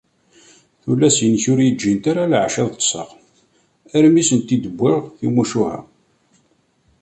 Tullas-a-inek 0.81 1.43
ur 1.51 1.59
i 1.61 1.65
yi-ğğint 1.67 2.03
ara 2.11 2.25
leεca 2.31 2.61
ad 2.65 2.73
ṭṭseɣ 2.77 3.09
armi 3.97 4.17
i 4.19 4.23
asent-id-wwiɣ 4.25 4.99
timucuha. 5.17 5.77